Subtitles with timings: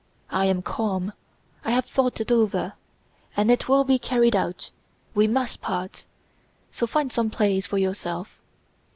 [0.31, 1.13] I am calm.
[1.63, 2.73] I have thought it over,
[3.37, 6.05] and it will be carried out—we must part;
[6.71, 8.39] so find some place for yourself...."